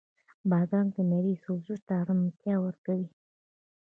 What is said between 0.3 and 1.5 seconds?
بادرنګ د معدې